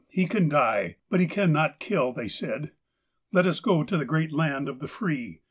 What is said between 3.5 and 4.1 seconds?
go to the